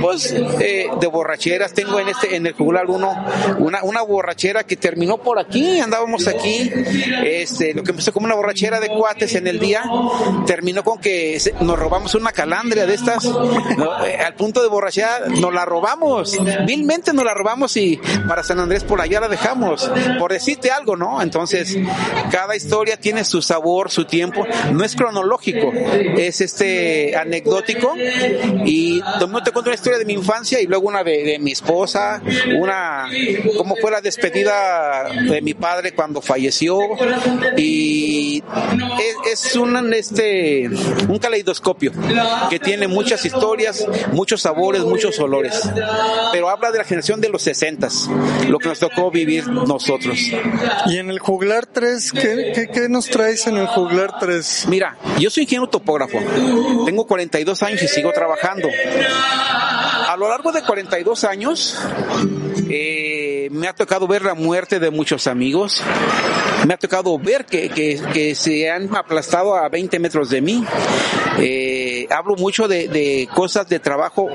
pues 0.00 0.32
eh, 0.32 0.86
de 1.00 1.06
borracheras. 1.06 1.72
Tengo 1.74 1.98
en 2.00 2.08
este 2.08 2.36
en 2.36 2.46
el 2.46 2.52
jugular 2.54 2.86
uno 2.88 3.14
una, 3.58 4.02
borrachera 4.02 4.64
que 4.64 4.76
terminó 4.76 5.18
por 5.18 5.38
aquí, 5.38 5.80
andábamos 5.80 6.26
aquí. 6.28 6.70
Este, 7.24 7.74
lo 7.74 7.82
que 7.82 7.90
empezó 7.90 8.12
como 8.12 8.26
una 8.26 8.34
borrachera 8.34 8.78
de 8.80 8.88
cuates 8.88 9.34
en 9.34 9.46
el 9.46 9.58
día, 9.58 9.82
terminó 10.46 10.84
con 10.84 10.98
que 11.00 11.40
nos 11.60 11.78
robamos 11.78 12.14
una 12.14 12.32
calandria 12.32 12.86
de 12.86 12.94
estas, 12.94 13.24
¿no? 13.24 14.04
Eh, 14.06 14.16
al 14.24 14.34
punto 14.34 14.62
de 14.62 14.68
borrachera, 14.68 15.20
nos 15.28 15.52
la 15.52 15.64
robamos, 15.64 16.36
vilmente 16.66 17.12
nos 17.12 17.24
la 17.24 17.34
robamos 17.34 17.76
y 17.76 18.00
para 18.28 18.42
Andrés 18.60 18.84
por 18.84 19.00
allá 19.00 19.20
la 19.20 19.28
dejamos, 19.28 19.90
por 20.18 20.32
decirte 20.32 20.70
algo, 20.70 20.96
¿no? 20.96 21.22
Entonces, 21.22 21.76
cada 22.30 22.56
historia 22.56 22.96
tiene 22.96 23.24
su 23.24 23.42
sabor, 23.42 23.90
su 23.90 24.04
tiempo, 24.04 24.46
no 24.72 24.84
es 24.84 24.94
cronológico, 24.94 25.72
es 25.72 26.40
este 26.40 27.16
anecdótico. 27.16 27.94
Y 28.64 29.02
no 29.28 29.42
te 29.42 29.52
cuento 29.52 29.70
una 29.70 29.74
historia 29.74 29.98
de 29.98 30.04
mi 30.04 30.14
infancia 30.14 30.60
y 30.60 30.66
luego 30.66 30.88
una 30.88 31.02
de, 31.02 31.38
mi 31.40 31.52
esposa, 31.52 32.22
una, 32.58 33.08
cómo 33.56 33.76
fue 33.76 33.90
la 33.90 34.00
despedida 34.00 35.08
de 35.10 35.40
mi 35.42 35.54
padre 35.54 35.92
cuando 35.92 36.20
falleció. 36.20 36.78
Y 37.56 38.42
es, 39.32 39.46
es 39.46 39.56
un, 39.56 39.92
este, 39.94 40.68
un 41.08 41.18
caleidoscopio 41.18 41.92
que 42.50 42.58
tiene 42.58 42.88
muchas 42.88 43.24
historias, 43.24 43.86
muchos 44.12 44.42
sabores, 44.42 44.82
muchos 44.82 45.18
olores, 45.18 45.60
pero 46.32 46.48
habla 46.48 46.70
de 46.70 46.78
la 46.78 46.84
generación 46.84 47.20
de 47.20 47.28
los 47.28 47.42
sesentas, 47.42 48.08
lo 48.48 48.58
que 48.58 48.68
nos 48.68 48.78
tocó 48.78 49.10
vivir 49.10 49.48
nosotros. 49.48 50.18
Y 50.86 50.98
en 50.98 51.10
el 51.10 51.18
juglar 51.18 51.66
3, 51.66 52.12
¿qué, 52.12 52.52
qué, 52.54 52.68
qué 52.68 52.88
nos 52.88 53.06
traes 53.06 53.46
en 53.46 53.56
el 53.56 53.66
juglar 53.66 54.18
3? 54.18 54.66
Mira, 54.68 54.96
yo 55.18 55.30
soy 55.30 55.44
ingeniero 55.44 55.68
topógrafo, 55.68 56.18
tengo 56.84 57.06
42 57.06 57.62
años 57.62 57.82
y 57.82 57.88
sigo 57.88 58.12
trabajando. 58.12 58.68
A 60.08 60.16
lo 60.16 60.28
largo 60.28 60.52
de 60.52 60.62
42 60.62 61.24
años, 61.24 61.78
eh, 62.70 63.48
me 63.50 63.68
ha 63.68 63.74
tocado 63.74 64.06
ver 64.06 64.22
la 64.22 64.34
muerte 64.34 64.78
de 64.80 64.90
muchos 64.90 65.26
amigos, 65.26 65.82
me 66.66 66.74
ha 66.74 66.78
tocado 66.78 67.18
ver 67.18 67.44
que, 67.44 67.68
que, 67.68 68.00
que 68.12 68.34
se 68.34 68.70
han 68.70 68.94
aplastado 68.96 69.56
a 69.56 69.68
20 69.68 69.98
metros 69.98 70.30
de 70.30 70.40
mí. 70.40 70.64
Eh, 71.38 71.75
hablo 72.10 72.36
mucho 72.36 72.68
de, 72.68 73.28
cosas 73.34 73.68
de 73.68 73.78
trabajo 73.78 74.28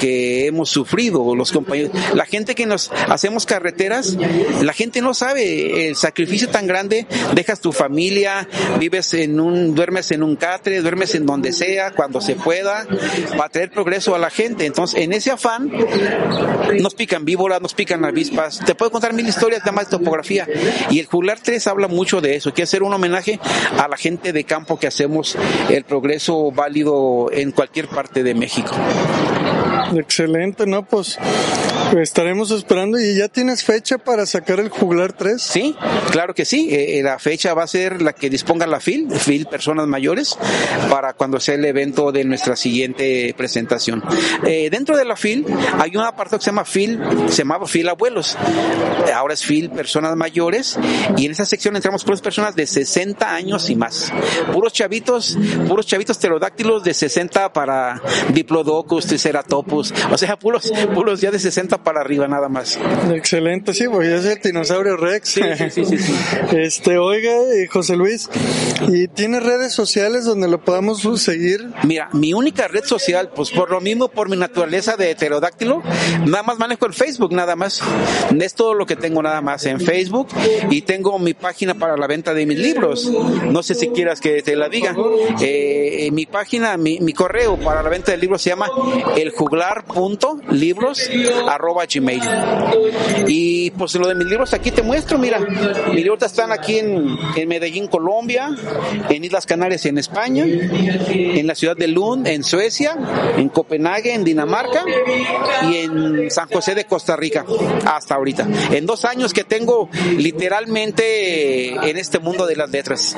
que 0.00 0.46
hemos 0.46 0.70
sufrido, 0.70 1.34
los 1.34 1.52
compañeros. 1.52 1.92
La 2.14 2.24
gente 2.24 2.54
que 2.54 2.66
nos 2.66 2.90
hacemos 3.08 3.46
carreteras, 3.46 4.16
la 4.62 4.72
gente 4.72 5.00
no 5.00 5.14
sabe 5.14 5.88
el 5.88 5.96
sacrificio 5.96 6.48
tan 6.48 6.66
grande, 6.66 7.06
dejas 7.34 7.60
tu 7.60 7.72
familia, 7.72 8.48
vives 8.78 9.14
en 9.14 9.40
un, 9.40 9.74
duermes 9.74 10.10
en 10.10 10.22
un 10.22 10.36
catre, 10.36 10.80
duermes 10.80 11.14
en 11.14 11.26
donde 11.26 11.52
sea, 11.52 11.92
cuando 11.92 12.20
se 12.20 12.34
pueda, 12.36 12.86
para 13.36 13.48
traer 13.48 13.70
progreso 13.70 14.14
a 14.14 14.18
la 14.18 14.30
gente. 14.30 14.66
Entonces, 14.66 15.00
en 15.00 15.12
ese 15.12 15.30
afán, 15.30 15.70
nos 16.80 16.94
pican 16.94 17.24
víboras, 17.24 17.60
nos 17.60 17.74
pican 17.74 18.04
avispas. 18.04 18.60
Te 18.64 18.74
puedo 18.74 18.90
contar 18.90 19.12
mil 19.12 19.28
historias 19.28 19.60
nada 19.60 19.72
más 19.72 19.90
de 19.90 19.98
topografía. 19.98 20.46
Y 20.90 20.98
el 20.98 21.06
Juglar 21.06 21.40
3 21.40 21.66
habla 21.66 21.88
mucho 21.88 22.20
de 22.20 22.36
eso. 22.36 22.52
Quiere 22.52 22.64
hacer 22.64 22.82
un 22.82 22.92
homenaje 22.92 23.38
a 23.78 23.88
la 23.88 23.96
gente 23.96 24.32
de 24.32 24.44
campo 24.44 24.78
que 24.78 24.86
hacemos 24.86 25.36
el 25.68 25.84
progreso 25.84 26.50
válido 26.52 27.01
en 27.32 27.52
cualquier 27.52 27.88
parte 27.88 28.22
de 28.22 28.34
México. 28.34 28.74
Excelente, 29.96 30.66
¿no? 30.66 30.84
Pues 30.84 31.18
estaremos 32.00 32.50
esperando. 32.50 32.98
¿Y 32.98 33.16
ya 33.16 33.28
tienes 33.28 33.64
fecha 33.64 33.98
para 33.98 34.26
sacar 34.26 34.60
el 34.60 34.68
juglar 34.68 35.12
3? 35.12 35.40
Sí, 35.40 35.76
claro 36.10 36.34
que 36.34 36.44
sí. 36.44 36.68
Eh, 36.70 36.98
eh, 36.98 37.02
la 37.02 37.18
fecha 37.18 37.54
va 37.54 37.64
a 37.64 37.66
ser 37.66 38.02
la 38.02 38.12
que 38.12 38.30
disponga 38.30 38.66
la 38.66 38.80
FIL, 38.80 39.10
FIL 39.10 39.46
Personas 39.46 39.86
Mayores, 39.86 40.38
para 40.88 41.12
cuando 41.14 41.40
sea 41.40 41.54
el 41.54 41.64
evento 41.64 42.12
de 42.12 42.24
nuestra 42.24 42.56
siguiente 42.56 43.34
presentación. 43.36 44.02
Eh, 44.46 44.68
dentro 44.70 44.96
de 44.96 45.04
la 45.04 45.16
FIL 45.16 45.46
hay 45.78 45.96
un 45.96 46.02
apartado 46.02 46.38
que 46.38 46.44
se 46.44 46.50
llama 46.50 46.64
FIL, 46.64 47.00
se 47.28 47.38
llamaba 47.38 47.66
FIL 47.66 47.88
Abuelos. 47.88 48.36
Ahora 49.14 49.34
es 49.34 49.44
FIL 49.44 49.70
Personas 49.70 50.16
Mayores 50.16 50.78
y 51.16 51.26
en 51.26 51.32
esa 51.32 51.44
sección 51.44 51.76
entramos 51.76 52.04
puras 52.04 52.20
personas 52.20 52.54
de 52.54 52.66
60 52.66 53.34
años 53.34 53.68
y 53.70 53.76
más. 53.76 54.12
Puros 54.52 54.72
chavitos, 54.72 55.36
puros 55.68 55.86
chavitos 55.86 56.18
pterodáctilos 56.18 56.84
de 56.84 56.94
60 56.94 57.52
para 57.52 58.00
Diplodocus, 58.32 59.06
Triceratopus, 59.06 59.92
o 60.10 60.18
sea, 60.18 60.38
puros, 60.38 60.72
puros 60.94 61.20
ya 61.20 61.30
de 61.30 61.38
60 61.38 61.81
para 61.82 62.00
arriba 62.00 62.28
nada 62.28 62.48
más. 62.48 62.78
Excelente, 63.12 63.74
sí, 63.74 63.84
porque 63.88 64.14
es 64.16 64.24
el 64.24 64.40
dinosaurio 64.40 64.96
Rex. 64.96 65.40
Este, 66.52 66.98
oiga, 66.98 67.32
eh, 67.32 67.66
José 67.66 67.96
Luis, 67.96 68.28
¿y 68.88 69.08
tiene 69.08 69.40
redes 69.40 69.72
sociales 69.72 70.24
donde 70.24 70.48
lo 70.48 70.62
podamos 70.62 71.02
seguir? 71.22 71.70
Mira, 71.84 72.08
mi 72.12 72.34
única 72.34 72.68
red 72.68 72.84
social, 72.84 73.30
pues 73.34 73.50
por 73.50 73.70
lo 73.70 73.80
mismo, 73.80 74.08
por 74.08 74.28
mi 74.28 74.36
naturaleza 74.36 74.96
de 74.96 75.10
heterodáctilo, 75.10 75.82
nada 76.26 76.42
más 76.42 76.58
manejo 76.58 76.86
el 76.86 76.92
Facebook, 76.92 77.32
nada 77.32 77.56
más. 77.56 77.80
Es 78.38 78.54
todo 78.54 78.74
lo 78.74 78.86
que 78.86 78.96
tengo 78.96 79.22
nada 79.22 79.40
más 79.40 79.64
en 79.66 79.80
Facebook 79.80 80.28
y 80.70 80.82
tengo 80.82 81.18
mi 81.18 81.34
página 81.34 81.74
para 81.74 81.96
la 81.96 82.06
venta 82.06 82.34
de 82.34 82.44
mis 82.46 82.58
libros. 82.58 83.10
No 83.44 83.62
sé 83.62 83.74
si 83.74 83.88
quieras 83.88 84.20
que 84.20 84.42
te 84.42 84.56
la 84.56 84.68
diga. 84.68 84.94
Eh, 85.40 86.10
mi 86.12 86.26
página, 86.26 86.76
mi, 86.76 87.00
mi 87.00 87.12
correo 87.12 87.56
para 87.56 87.82
la 87.82 87.88
venta 87.88 88.12
de 88.12 88.18
libros 88.18 88.42
se 88.42 88.50
llama 88.50 88.68
eljuglar.libros 89.16 91.10
arroba 91.72 91.86
gmail. 91.86 92.22
Y 93.26 93.70
pues 93.72 93.94
lo 93.94 94.08
de 94.08 94.14
mis 94.14 94.26
libros 94.26 94.52
aquí 94.54 94.70
te 94.70 94.82
muestro, 94.82 95.18
mira, 95.18 95.38
mis 95.38 95.94
libros 95.94 96.22
están 96.22 96.52
aquí 96.52 96.78
en, 96.78 97.16
en 97.36 97.48
Medellín, 97.48 97.88
Colombia, 97.88 98.50
en 99.08 99.24
Islas 99.24 99.46
Canarias, 99.46 99.86
en 99.86 99.98
España, 99.98 100.44
en 100.44 101.46
la 101.46 101.54
ciudad 101.54 101.76
de 101.76 101.88
Lund, 101.88 102.26
en 102.26 102.44
Suecia, 102.44 102.96
en 103.36 103.48
Copenhague, 103.48 104.14
en 104.14 104.24
Dinamarca 104.24 104.84
y 105.70 105.76
en 105.76 106.30
San 106.30 106.48
José 106.48 106.74
de 106.74 106.84
Costa 106.84 107.16
Rica, 107.16 107.44
hasta 107.86 108.14
ahorita. 108.14 108.46
En 108.70 108.86
dos 108.86 109.04
años 109.04 109.32
que 109.32 109.44
tengo 109.44 109.88
literalmente 110.16 111.68
en 111.68 111.96
este 111.96 112.18
mundo 112.18 112.46
de 112.46 112.56
las 112.56 112.70
letras. 112.70 113.16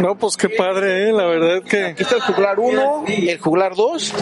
No, 0.00 0.16
pues 0.16 0.36
qué 0.36 0.48
padre, 0.48 1.08
¿eh? 1.08 1.12
la 1.12 1.26
verdad 1.26 1.62
que... 1.62 1.84
Aquí 1.84 2.02
está 2.02 2.16
el 2.16 2.22
juglar 2.22 2.58
1, 2.58 3.04
el 3.06 3.38
juglar 3.38 3.74
2 3.74 4.14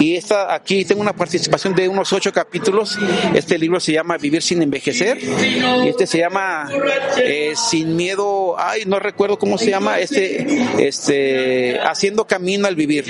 y 0.00 0.16
esta, 0.16 0.54
aquí 0.54 0.84
tengo 0.84 1.00
una 1.00 1.14
participación 1.14 1.74
de 1.74 1.88
unos 1.88 2.12
ocho 2.12 2.32
capítulos. 2.32 2.98
Este 3.34 3.58
libro 3.58 3.80
se 3.80 3.92
llama 3.92 4.16
Vivir 4.18 4.42
sin 4.42 4.62
envejecer 4.62 5.18
y 5.22 5.88
este 5.88 6.06
se 6.06 6.18
llama 6.18 6.68
eh, 7.16 7.52
Sin 7.56 7.96
miedo 7.96 8.45
ay, 8.58 8.84
no 8.86 8.98
recuerdo 8.98 9.38
cómo 9.38 9.58
se 9.58 9.70
llama, 9.70 9.98
este, 9.98 10.86
este, 10.86 11.80
Haciendo 11.80 12.26
Camino 12.26 12.66
al 12.66 12.76
Vivir. 12.76 13.04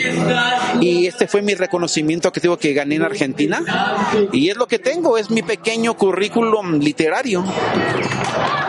Y 0.81 1.07
este 1.07 1.27
fue 1.27 1.43
mi 1.43 1.55
reconocimiento 1.55 2.33
que 2.33 2.41
tengo 2.41 2.59
que 2.59 2.73
gané 2.73 2.97
en 2.97 3.03
Argentina. 3.03 3.63
Y 4.33 4.51
es 4.51 4.57
lo 4.57 4.67
que 4.67 4.79
tengo, 4.79 5.19
es 5.19 5.31
mi 5.31 5.43
pequeño 5.43 5.97
currículum 5.97 6.79
literario. 6.79 7.45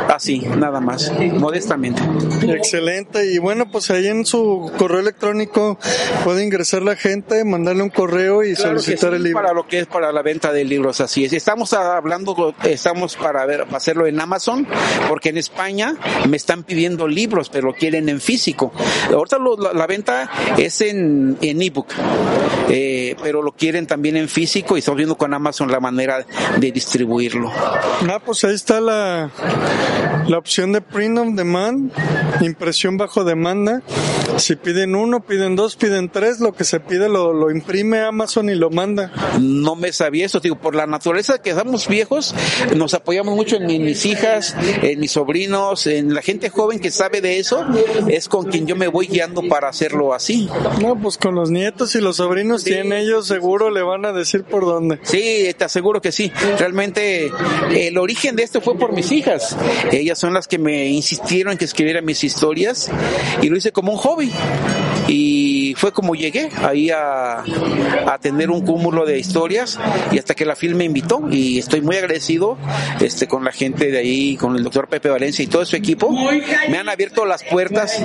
Así, 0.08 0.40
nada 0.40 0.80
más, 0.80 1.12
modestamente. 1.34 2.02
Excelente. 2.48 3.32
Y 3.32 3.40
bueno, 3.40 3.70
pues 3.70 3.92
ahí 3.92 4.08
en 4.08 4.26
su 4.26 4.72
correo 4.78 5.00
electrónico 5.00 5.78
puede 6.24 6.44
ingresar 6.44 6.82
la 6.82 6.96
gente, 6.96 7.44
mandarle 7.44 7.84
un 7.84 7.90
correo 7.90 8.44
y 8.44 8.56
solicitar 8.56 9.14
el 9.14 9.24
libro. 9.24 9.42
Para 9.42 9.54
lo 9.54 9.68
que 9.68 9.80
es 9.80 9.88
para 9.88 10.12
la 10.12 10.22
venta 10.22 10.52
de 10.52 10.64
libros, 10.64 11.02
así 11.02 11.26
es. 11.26 11.34
Estamos 11.34 11.74
hablando, 11.74 12.56
estamos 12.64 13.16
para 13.16 13.46
ver, 13.46 13.66
para 13.66 13.78
hacerlo 13.78 14.08
en 14.08 14.20
Amazon, 14.20 14.68
porque 15.08 15.30
en 15.30 15.38
España 15.38 15.96
me 16.28 16.38
están 16.38 16.64
pidiendo 16.68 17.08
libros, 17.08 17.50
pero 17.50 17.68
lo 17.68 17.74
quieren 17.74 18.10
en 18.10 18.22
físico. 18.22 18.72
Ahorita 19.12 19.38
la, 19.74 19.88
venta 19.88 20.30
es 20.58 20.82
en 20.82 21.38
en 21.42 21.62
ebook, 21.62 21.88
eh, 22.70 23.16
pero 23.24 23.42
lo 23.42 23.54
quieren 23.54 23.88
también 23.88 24.18
en 24.18 24.28
físico 24.28 24.76
y 24.76 24.80
estamos 24.80 24.98
viendo 24.98 25.18
con 25.18 25.34
Amazon 25.34 25.72
la 25.72 25.80
manera 25.80 26.26
de 26.58 26.72
distribuirlo. 26.72 27.52
Ah, 27.52 28.20
pues 28.24 28.44
ahí 28.44 28.54
está 28.54 28.82
la, 28.82 29.32
la 30.28 30.38
opción 30.38 30.74
de 30.74 30.82
print 30.82 31.18
on 31.18 31.36
demand, 31.36 31.92
impresión 32.42 32.98
bajo 32.98 33.24
demanda. 33.24 33.82
Si 34.38 34.56
piden 34.56 34.94
uno, 34.94 35.22
piden 35.22 35.56
dos, 35.56 35.76
piden 35.76 36.10
tres, 36.10 36.40
lo 36.40 36.54
que 36.54 36.64
se 36.64 36.80
pide 36.80 37.10
lo, 37.10 37.34
lo 37.34 37.50
imprime 37.50 38.02
Amazon 38.02 38.50
y 38.50 38.56
lo 38.56 38.70
manda. 38.70 39.12
No 39.40 39.76
me 39.76 39.92
sabía 39.92 40.26
eso, 40.26 40.40
digo, 40.40 40.60
por 40.60 40.76
la 40.76 40.86
naturaleza 40.86 41.42
que 41.42 41.54
somos 41.54 41.88
viejos, 41.88 42.36
nos 42.76 42.94
apoyamos 42.94 43.36
mucho 43.36 43.56
en, 43.56 43.66
mis 43.66 44.06
hijas, 44.06 44.56
en 44.84 45.00
mis 45.00 45.12
sobrinos, 45.12 45.88
en 45.88 46.14
la 46.14 46.22
gente 46.22 46.50
joven 46.58 46.80
que 46.80 46.92
sabe 46.92 47.22
de 47.22 47.40
eso, 47.40 47.66
es 48.10 48.28
con 48.28 48.46
quien 48.46 48.66
yo 48.66 48.76
me 48.76 48.88
voy 48.88 49.08
guiando 49.08 49.44
para 49.44 49.70
hacerlo 49.70 50.14
así. 50.14 50.50
No, 50.82 51.00
pues 51.00 51.18
con 51.18 51.36
los 51.36 51.52
nietos 51.52 51.96
y 51.96 52.02
los 52.02 52.18
sobrinos 52.18 52.64
tienen 52.64 52.94
ellos, 52.94 53.28
seguro 53.28 53.70
le 53.70 53.84
van 53.84 54.06
a 54.06 54.12
decir 54.12 54.44
por 54.44 54.66
dónde. 54.66 55.00
Sí, 55.04 55.48
te 55.56 55.66
aseguro 55.66 56.02
que 56.02 56.12
sí. 56.12 56.32
Realmente 56.58 57.32
el 57.72 57.98
origen 57.98 58.36
de 58.36 58.44
esto 58.44 58.60
fue 58.60 58.76
por 58.76 58.92
mis 58.92 59.12
hijas. 59.12 59.56
Ellas 59.92 60.18
son 60.18 60.34
las 60.34 60.48
que 60.48 60.58
me 60.58 60.88
insistieron 60.88 61.54
en 61.54 61.58
que 61.58 61.66
escribiera 61.66 62.02
mis 62.02 62.24
historias 62.24 62.90
y 63.42 63.50
lo 63.50 63.58
hice 63.58 63.72
como 63.72 63.92
un 63.92 63.98
hobby. 64.00 64.32
Y 65.08 65.47
fue 65.76 65.92
como 65.92 66.16
llegué 66.16 66.50
ahí 66.64 66.90
a, 66.90 67.44
tener 68.22 68.50
un 68.50 68.66
cúmulo 68.66 69.06
de 69.06 69.20
historias 69.20 69.80
y 70.12 70.18
hasta 70.18 70.34
que 70.34 70.46
la 70.46 70.56
film 70.56 70.78
me 70.78 70.86
invitó 70.86 71.22
y 71.30 71.60
estoy 71.60 71.82
muy 71.82 71.98
agradecido 71.98 72.58
este, 73.00 73.28
con 73.28 73.44
la 73.44 73.52
gente 73.52 73.92
de 73.92 74.00
ahí, 74.00 74.38
con 74.38 74.56
el 74.56 74.64
doctor 74.64 74.88
Pepe 74.88 75.10
Valencia 75.10 75.44
y 75.44 75.48
todo 75.48 75.66
su 75.66 75.76
equipo. 75.76 76.10
Me 76.70 76.78
han 76.78 76.90
abierto 76.90 77.26
las 77.26 77.44
puertas 77.44 78.04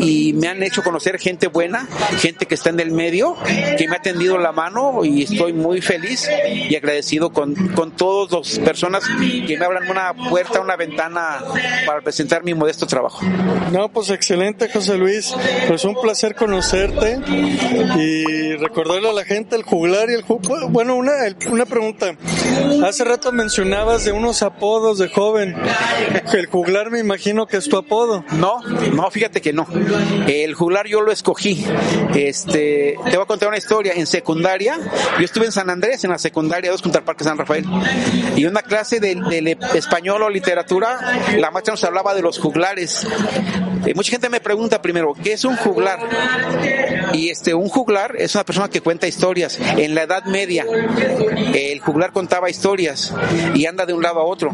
y 0.00 0.34
me 0.34 0.48
han 0.48 0.62
hecho 0.62 0.82
conocer 0.82 1.18
gente 1.18 1.48
buena, 1.48 1.88
gente 2.18 2.46
que 2.46 2.54
está 2.54 2.70
en 2.70 2.80
el 2.80 2.90
medio, 2.90 3.36
que 3.78 3.88
me 3.88 3.96
ha 3.96 4.02
tendido 4.02 4.38
la 4.38 4.52
mano 4.52 5.04
y 5.04 5.22
estoy 5.22 5.52
muy 5.52 5.80
feliz 5.80 6.28
y 6.68 6.74
agradecido 6.76 7.32
con, 7.32 7.54
con 7.68 7.92
todas 7.92 8.32
las 8.32 8.58
personas 8.58 9.04
que 9.46 9.56
me 9.58 9.64
abran 9.64 9.90
una 9.90 10.14
puerta, 10.14 10.60
una 10.60 10.76
ventana 10.76 11.38
para 11.86 12.00
presentar 12.00 12.44
mi 12.44 12.54
modesto 12.54 12.86
trabajo. 12.86 13.24
No, 13.72 13.88
pues 13.88 14.10
excelente 14.10 14.68
José 14.68 14.96
Luis, 14.96 15.34
pues 15.68 15.84
un 15.84 15.94
placer 16.00 16.34
conocerte 16.34 17.03
y 17.06 18.54
recordarle 18.56 19.08
a 19.08 19.12
la 19.12 19.24
gente 19.24 19.56
el 19.56 19.62
juglar 19.62 20.10
y 20.10 20.14
el 20.14 20.22
juglar. 20.22 20.68
Bueno, 20.70 20.96
una, 20.96 21.12
una 21.50 21.66
pregunta. 21.66 22.16
Hace 22.86 23.04
rato 23.04 23.32
mencionabas 23.32 24.04
de 24.04 24.12
unos 24.12 24.42
apodos 24.42 24.98
de 24.98 25.08
joven. 25.08 25.56
El 26.32 26.46
juglar 26.46 26.90
me 26.90 26.98
imagino 26.98 27.46
que 27.46 27.56
es 27.56 27.68
tu 27.68 27.76
apodo. 27.76 28.24
No, 28.32 28.60
no, 28.92 29.10
fíjate 29.10 29.40
que 29.40 29.52
no. 29.52 29.66
El 30.26 30.54
juglar 30.54 30.86
yo 30.86 31.00
lo 31.00 31.12
escogí. 31.12 31.64
Este, 32.14 32.96
te 33.04 33.16
voy 33.16 33.22
a 33.22 33.26
contar 33.26 33.48
una 33.48 33.58
historia. 33.58 33.92
En 33.94 34.06
secundaria, 34.06 34.78
yo 35.18 35.24
estuve 35.24 35.46
en 35.46 35.52
San 35.52 35.70
Andrés, 35.70 36.04
en 36.04 36.10
la 36.10 36.18
secundaria 36.18 36.70
2 36.70 36.82
contra 36.82 37.00
el 37.00 37.04
Parque 37.04 37.24
San 37.24 37.38
Rafael. 37.38 37.64
Y 38.36 38.44
una 38.46 38.62
clase 38.62 39.00
de, 39.00 39.14
de 39.14 39.58
español 39.74 40.22
o 40.22 40.30
literatura, 40.30 40.98
la 41.36 41.50
maestra 41.50 41.72
nos 41.72 41.84
hablaba 41.84 42.14
de 42.14 42.22
los 42.22 42.38
juglares. 42.38 43.06
Eh, 43.86 43.92
mucha 43.94 44.10
gente 44.10 44.28
me 44.28 44.40
pregunta 44.40 44.80
primero, 44.80 45.12
¿qué 45.22 45.34
es 45.34 45.44
un 45.44 45.56
juglar? 45.56 45.98
Y 47.12 47.30
este, 47.30 47.54
un 47.54 47.68
juglar 47.68 48.16
es 48.18 48.34
una 48.34 48.44
persona 48.44 48.68
que 48.68 48.80
cuenta 48.80 49.06
historias. 49.06 49.58
En 49.76 49.94
la 49.94 50.02
Edad 50.02 50.24
Media, 50.24 50.64
el 51.54 51.80
juglar 51.80 52.12
contaba 52.12 52.50
historias 52.50 53.12
y 53.54 53.66
anda 53.66 53.86
de 53.86 53.92
un 53.92 54.02
lado 54.02 54.20
a 54.20 54.24
otro. 54.24 54.50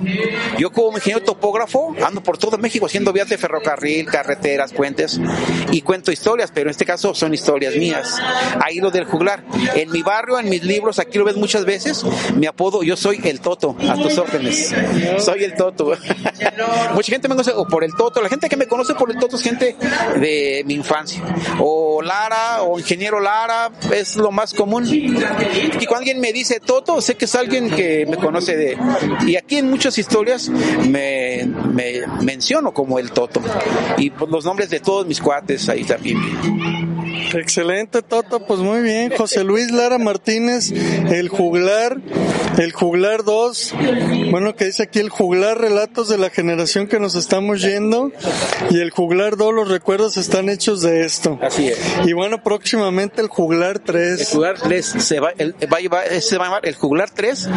Yo 0.58 0.70
como 0.70 0.96
ingeniero 0.98 1.24
topógrafo 1.24 1.94
ando 2.04 2.22
por 2.22 2.38
todo 2.38 2.58
México 2.58 2.86
haciendo 2.86 3.12
vías 3.12 3.28
de 3.28 3.38
ferrocarril, 3.38 4.06
carreteras, 4.06 4.72
puentes 4.72 5.20
y 5.70 5.82
cuento 5.82 6.12
historias, 6.12 6.50
pero 6.52 6.68
en 6.68 6.70
este 6.70 6.84
caso 6.84 7.14
son 7.14 7.34
historias 7.34 7.76
mías. 7.76 8.18
Ahí 8.62 8.80
lo 8.80 8.90
del 8.90 9.04
juglar. 9.04 9.44
En 9.74 9.90
mi 9.90 10.02
barrio, 10.02 10.38
en 10.38 10.48
mis 10.48 10.64
libros, 10.64 10.98
aquí 10.98 11.18
lo 11.18 11.24
ves 11.24 11.36
muchas 11.36 11.64
veces, 11.64 12.04
mi 12.34 12.46
apodo, 12.46 12.82
yo 12.82 12.96
soy 12.96 13.20
el 13.24 13.40
Toto, 13.40 13.76
a 13.88 13.94
tus 13.94 14.16
órdenes. 14.18 14.74
Soy 15.18 15.44
el 15.44 15.54
Toto. 15.54 15.92
Mucha 16.94 17.12
gente 17.12 17.28
me 17.28 17.34
conoce 17.34 17.52
por 17.70 17.84
el 17.84 17.94
Toto. 17.94 18.20
La 18.20 18.28
gente 18.28 18.48
que 18.48 18.56
me 18.56 18.66
conoce 18.66 18.94
por 18.94 19.10
el 19.10 19.18
Toto 19.18 19.36
es 19.36 19.42
gente 19.42 19.76
de 20.16 20.62
mi 20.66 20.74
infancia. 20.74 21.22
O 21.58 22.02
O 22.62 22.78
ingeniero 22.78 23.20
Lara, 23.20 23.70
es 23.92 24.16
lo 24.16 24.30
más 24.30 24.54
común. 24.54 24.86
Y 24.88 25.14
cuando 25.86 25.96
alguien 25.98 26.20
me 26.20 26.32
dice 26.32 26.60
Toto, 26.60 27.00
sé 27.00 27.16
que 27.16 27.26
es 27.26 27.34
alguien 27.34 27.70
que 27.70 28.06
me 28.06 28.16
conoce 28.16 28.56
de... 28.56 28.78
Y 29.26 29.36
aquí 29.36 29.56
en 29.56 29.68
muchas 29.68 29.98
historias 29.98 30.48
me, 30.48 31.44
me 31.46 32.06
menciono 32.22 32.72
como 32.72 32.98
el 32.98 33.12
Toto. 33.12 33.40
Y 33.98 34.10
pues, 34.10 34.30
los 34.30 34.44
nombres 34.44 34.70
de 34.70 34.80
todos 34.80 35.06
mis 35.06 35.20
cuates 35.20 35.68
ahí 35.68 35.84
también. 35.84 36.18
Excelente, 37.34 38.02
Toto. 38.02 38.40
Pues 38.40 38.60
muy 38.60 38.80
bien. 38.80 39.12
José 39.16 39.44
Luis 39.44 39.70
Lara 39.70 39.98
Martínez, 39.98 40.72
el 40.72 41.28
juglar, 41.28 41.98
el 42.58 42.72
juglar 42.72 43.24
2. 43.24 43.74
Bueno, 44.30 44.56
que 44.56 44.66
dice 44.66 44.84
aquí 44.84 44.98
el 44.98 45.10
juglar 45.10 45.58
relatos 45.58 46.08
de 46.08 46.18
la 46.18 46.30
generación 46.30 46.88
que 46.88 46.98
nos 46.98 47.14
estamos 47.14 47.62
yendo. 47.62 48.10
Y 48.70 48.80
el 48.80 48.90
juglar 48.90 49.36
2, 49.36 49.54
los 49.54 49.68
recuerdos 49.68 50.16
están 50.16 50.48
hechos 50.48 50.82
de 50.82 51.04
esto. 51.04 51.38
Así 51.40 51.68
es. 51.68 51.78
Y 52.04 52.12
bueno, 52.12 52.42
próximamente 52.42 53.20
el 53.22 53.28
juglar 53.28 53.78
3. 53.78 54.20
El 54.20 54.26
juglar 54.26 54.60
3 54.60 54.86
se 54.86 55.20
va, 55.20 55.30
el, 55.38 55.54
va, 55.54 56.20
se 56.20 56.38
va 56.38 56.44
a 56.44 56.48
llamar 56.48 56.66
el 56.66 56.74
juglar 56.74 57.10
3, 57.10 57.48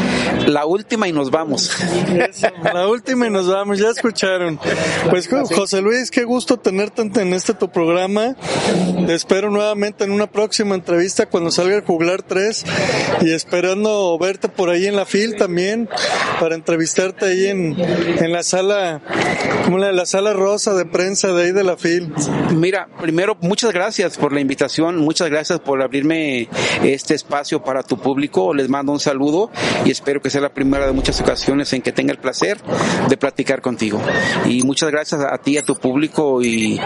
la 0.47 0.65
última 0.65 1.07
y 1.07 1.13
nos 1.13 1.31
vamos. 1.31 1.71
la 2.63 2.87
última 2.87 3.27
y 3.27 3.29
nos 3.29 3.47
vamos, 3.47 3.79
ya 3.79 3.89
escucharon. 3.89 4.59
Pues 5.09 5.27
José 5.27 5.81
Luis, 5.81 6.11
qué 6.11 6.23
gusto 6.23 6.57
tenerte 6.57 7.01
en 7.01 7.33
este 7.33 7.53
tu 7.53 7.69
programa. 7.69 8.35
Te 9.05 9.13
espero 9.13 9.49
nuevamente 9.49 9.62
en 9.71 10.11
una 10.11 10.27
próxima 10.27 10.75
entrevista 10.75 11.25
cuando 11.25 11.49
salga 11.49 11.75
el 11.75 11.83
Juglar 11.83 12.21
3 12.21 12.65
y 13.21 13.31
esperando 13.31 14.17
verte 14.19 14.49
por 14.49 14.69
ahí 14.69 14.87
en 14.87 14.95
la 14.95 15.05
FIL 15.05 15.35
también 15.35 15.89
para 16.43 16.55
entrevistarte 16.55 17.23
ahí 17.23 17.45
en, 17.45 17.73
en 17.79 18.33
la 18.33 18.43
sala, 18.43 18.99
como 19.63 19.77
la, 19.77 19.93
la 19.93 20.05
sala 20.05 20.33
rosa 20.33 20.73
de 20.73 20.85
prensa 20.85 21.31
de 21.31 21.43
ahí 21.43 21.51
de 21.53 21.63
la 21.63 21.77
FIL. 21.77 22.13
Mira, 22.53 22.89
primero 22.99 23.37
muchas 23.39 23.71
gracias 23.71 24.17
por 24.17 24.33
la 24.33 24.41
invitación, 24.41 24.97
muchas 24.97 25.29
gracias 25.29 25.61
por 25.61 25.81
abrirme 25.81 26.49
este 26.83 27.13
espacio 27.13 27.63
para 27.63 27.81
tu 27.81 27.97
público, 27.97 28.53
les 28.53 28.67
mando 28.67 28.91
un 28.91 28.99
saludo 28.99 29.51
y 29.85 29.91
espero 29.91 30.21
que 30.21 30.29
sea 30.29 30.41
la 30.41 30.53
primera 30.53 30.85
de 30.85 30.91
muchas 30.91 31.21
ocasiones 31.21 31.71
en 31.71 31.81
que 31.81 31.93
tenga 31.93 32.11
el 32.11 32.19
placer 32.19 32.57
de 33.07 33.15
platicar 33.15 33.61
contigo. 33.61 34.01
Y 34.45 34.63
muchas 34.63 34.91
gracias 34.91 35.21
a 35.21 35.37
ti, 35.37 35.57
a 35.57 35.63
tu 35.63 35.75
público 35.75 36.43
y 36.43 36.77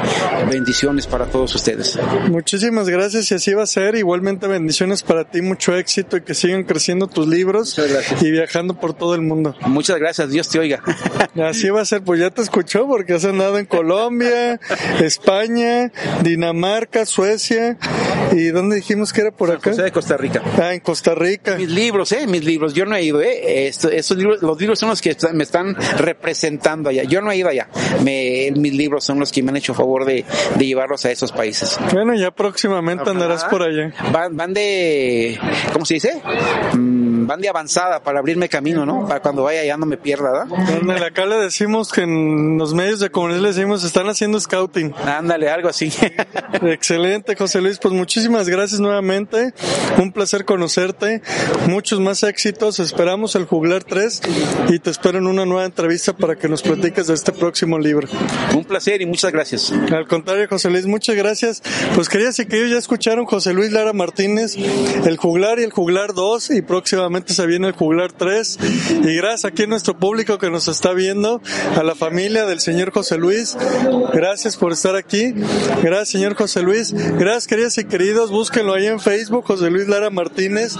bendiciones 0.51 1.07
para 1.07 1.25
todos 1.25 1.55
ustedes. 1.55 1.97
Muchísimas 2.29 2.89
gracias 2.89 3.31
y 3.31 3.33
así 3.33 3.55
va 3.55 3.63
a 3.63 3.65
ser. 3.65 3.95
Igualmente 3.95 4.45
bendiciones 4.45 5.01
para 5.01 5.23
ti, 5.23 5.41
mucho 5.41 5.75
éxito 5.75 6.15
y 6.15 6.21
que 6.21 6.35
sigan 6.35 6.63
creciendo 6.63 7.07
tus 7.07 7.27
libros 7.27 7.75
y 8.21 8.29
viajando 8.29 8.75
por 8.75 8.93
todo 8.93 9.15
el 9.15 9.23
mundo. 9.23 9.46
Muchas 9.61 9.97
gracias, 9.99 10.29
Dios 10.29 10.49
te 10.49 10.59
oiga. 10.59 10.81
Así 11.43 11.69
va 11.69 11.81
a 11.81 11.85
ser, 11.85 12.03
pues 12.03 12.19
ya 12.19 12.29
te 12.29 12.41
escuchó 12.41 12.87
porque 12.87 13.13
has 13.13 13.25
andado 13.25 13.57
en 13.57 13.65
Colombia, 13.65 14.59
España, 15.01 15.91
Dinamarca, 16.23 17.05
Suecia 17.05 17.77
y 18.31 18.47
¿dónde 18.47 18.77
dijimos 18.77 19.13
que 19.13 19.21
era 19.21 19.31
por 19.31 19.51
acá? 19.51 19.71
de 19.71 19.91
Costa 19.91 20.17
Rica. 20.17 20.41
Ah, 20.61 20.73
en 20.73 20.79
Costa 20.79 21.13
Rica. 21.15 21.55
Mis 21.55 21.69
libros, 21.69 22.11
eh, 22.11 22.27
mis 22.27 22.43
libros, 22.43 22.73
yo 22.73 22.85
no 22.85 22.95
he 22.95 23.03
ido, 23.03 23.21
eh. 23.21 23.67
estos 23.67 24.17
libros, 24.17 24.41
los 24.41 24.59
libros 24.59 24.79
son 24.79 24.89
los 24.89 25.01
que 25.01 25.15
me 25.33 25.43
están 25.43 25.75
representando 25.97 26.89
allá. 26.89 27.03
Yo 27.03 27.21
no 27.21 27.31
he 27.31 27.37
ido 27.37 27.49
allá. 27.49 27.69
Me, 28.03 28.51
mis 28.55 28.73
libros 28.73 29.03
son 29.03 29.19
los 29.19 29.31
que 29.31 29.43
me 29.43 29.51
han 29.51 29.57
hecho 29.57 29.73
favor 29.73 30.05
de, 30.05 30.25
de 30.55 30.65
llevarlos 30.65 31.05
a 31.05 31.11
esos 31.11 31.31
países. 31.31 31.77
Bueno, 31.93 32.15
ya 32.15 32.31
próximamente 32.31 33.09
andarás 33.09 33.45
por 33.45 33.61
allá. 33.61 33.93
Van, 34.11 34.35
van 34.35 34.53
de, 34.53 35.39
¿cómo 35.73 35.85
se 35.85 35.95
dice? 35.95 36.21
Mm, 36.73 37.06
van 37.27 37.41
de 37.41 37.49
avanzada 37.49 38.01
para 38.01 38.19
abrirme 38.19 38.49
camino, 38.49 38.85
¿no? 38.85 39.07
Para 39.07 39.21
cuando 39.21 39.43
vaya 39.43 39.63
ya 39.63 39.77
no 39.77 39.85
me 39.85 39.97
pierda, 39.97 40.31
¿verdad? 40.31 41.03
acá 41.05 41.25
le 41.25 41.35
decimos 41.37 41.91
que 41.91 42.01
en 42.01 42.57
los 42.57 42.73
medios 42.73 42.99
de 42.99 43.09
comunidad 43.09 43.41
le 43.41 43.47
decimos 43.49 43.83
están 43.83 44.07
haciendo 44.07 44.39
scouting. 44.39 44.93
Ándale, 45.05 45.49
algo 45.49 45.69
así. 45.69 45.91
Excelente, 46.61 47.35
José 47.35 47.61
Luis. 47.61 47.79
Pues 47.79 47.93
muchísimas 47.93 48.49
gracias 48.49 48.79
nuevamente. 48.79 49.53
Un 49.97 50.11
placer 50.11 50.45
conocerte. 50.45 51.21
Muchos 51.67 51.99
más 51.99 52.23
éxitos. 52.23 52.79
Esperamos 52.79 53.35
el 53.35 53.45
Juglar 53.45 53.83
3 53.83 54.21
y 54.69 54.79
te 54.79 54.89
espero 54.89 55.17
en 55.17 55.27
una 55.27 55.45
nueva 55.45 55.65
entrevista 55.65 56.13
para 56.13 56.35
que 56.35 56.47
nos 56.47 56.61
platiques 56.61 57.07
de 57.07 57.13
este 57.13 57.31
próximo 57.31 57.77
libro. 57.77 58.07
Un 58.55 58.63
placer 58.63 59.01
y 59.01 59.05
muchas 59.05 59.31
gracias. 59.31 59.71
Al 59.91 60.07
contrario, 60.07 60.47
José 60.49 60.69
Luis, 60.69 60.85
muchas 60.85 61.15
gracias. 61.15 61.61
Pues 61.95 62.09
querías 62.09 62.39
y 62.39 62.45
que 62.45 62.57
ellos 62.57 62.71
ya 62.71 62.77
escucharon 62.77 63.25
José 63.25 63.53
Luis 63.53 63.71
Lara 63.71 63.93
Martínez, 63.93 64.55
el 64.55 65.17
Juglar 65.17 65.59
y 65.59 65.63
el 65.63 65.71
Juglar 65.71 66.13
2 66.13 66.51
y 66.51 66.61
próximamente 66.61 67.16
se 67.25 67.45
viene 67.45 67.67
el 67.67 67.73
Juglar 67.73 68.11
3. 68.11 68.59
Y 69.03 69.15
gracias 69.15 69.45
aquí 69.45 69.63
a 69.63 69.67
nuestro 69.67 69.97
público 69.97 70.37
que 70.37 70.49
nos 70.49 70.67
está 70.67 70.93
viendo, 70.93 71.41
a 71.75 71.83
la 71.83 71.95
familia 71.95 72.45
del 72.45 72.59
señor 72.59 72.91
José 72.91 73.17
Luis. 73.17 73.57
Gracias 74.13 74.57
por 74.57 74.73
estar 74.73 74.95
aquí. 74.95 75.33
Gracias, 75.81 76.09
señor 76.09 76.35
José 76.35 76.61
Luis. 76.61 76.93
Gracias, 76.93 77.47
queridas 77.47 77.77
y 77.77 77.85
queridos. 77.85 78.31
Búsquenlo 78.31 78.73
ahí 78.73 78.87
en 78.87 78.99
Facebook, 78.99 79.45
José 79.45 79.69
Luis 79.69 79.87
Lara 79.87 80.09
Martínez. 80.09 80.75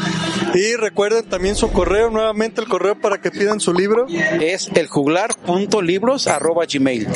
Y 0.54 0.76
recuerden 0.76 1.28
también 1.30 1.56
su 1.56 1.72
correo, 1.72 2.10
nuevamente 2.10 2.62
el 2.62 2.68
correo 2.68 3.00
para 3.00 3.22
que 3.22 3.32
pidan 3.32 3.60
su 3.60 3.74
libro. 3.74 4.08
Es 4.42 4.70
eljuglar.libros.gmail. 4.74 7.08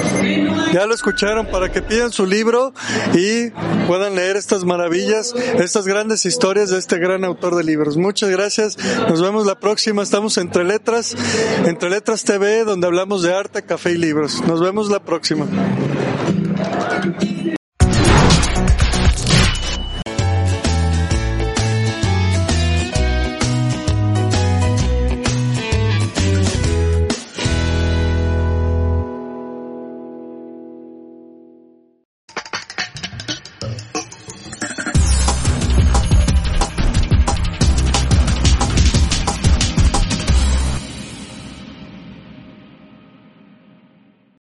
Ya 0.74 0.86
lo 0.86 0.94
escucharon, 0.94 1.48
para 1.48 1.72
que 1.72 1.82
pidan 1.82 2.12
su 2.12 2.26
libro 2.26 2.74
y 3.14 3.50
puedan 3.88 4.16
leer 4.16 4.38
estas 4.38 4.64
maravillas, 4.64 5.34
estas 5.60 5.88
grandes 5.88 6.26
historias 6.26 6.70
de 6.70 6.78
este 6.78 6.98
gran 6.98 7.24
autor 7.24 7.56
de 7.56 7.64
libros. 7.64 7.98
Muchas 7.98 8.30
gracias. 8.30 8.78
Nos 9.12 9.22
vemos 9.22 9.46
la 9.46 9.60
próxima. 9.60 10.04
Estamos 10.04 10.38
entre 10.38 10.64
letras, 10.64 11.18
entre 11.66 11.90
letras 11.90 12.24
TV, 12.24 12.64
donde 12.64 12.88
hablamos 12.88 13.24
de 13.24 13.34
arte, 13.34 13.62
café 13.62 13.92
y 13.92 13.98
libros. 13.98 14.42
Nos 14.48 14.62
vemos 14.62 14.90
la 14.90 15.04
próxima. 15.04 15.48